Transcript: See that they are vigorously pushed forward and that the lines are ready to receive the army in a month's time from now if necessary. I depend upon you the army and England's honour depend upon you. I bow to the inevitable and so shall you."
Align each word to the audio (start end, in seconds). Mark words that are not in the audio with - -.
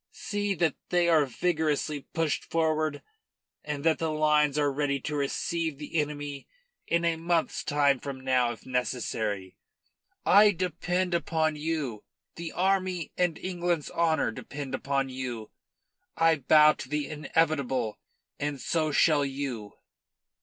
See 0.13 0.55
that 0.55 0.73
they 0.89 1.09
are 1.09 1.27
vigorously 1.27 2.07
pushed 2.11 2.45
forward 2.49 3.03
and 3.63 3.83
that 3.83 3.99
the 3.99 4.09
lines 4.09 4.57
are 4.57 4.73
ready 4.73 4.99
to 5.01 5.15
receive 5.15 5.77
the 5.77 6.01
army 6.03 6.47
in 6.87 7.05
a 7.05 7.17
month's 7.17 7.63
time 7.63 7.99
from 7.99 8.21
now 8.21 8.51
if 8.51 8.65
necessary. 8.65 9.57
I 10.25 10.53
depend 10.53 11.13
upon 11.13 11.55
you 11.55 12.03
the 12.35 12.51
army 12.51 13.11
and 13.15 13.37
England's 13.37 13.91
honour 13.91 14.31
depend 14.31 14.73
upon 14.73 15.09
you. 15.09 15.51
I 16.17 16.37
bow 16.37 16.73
to 16.73 16.89
the 16.89 17.07
inevitable 17.07 17.99
and 18.39 18.59
so 18.59 18.91
shall 18.91 19.23
you." 19.23 19.73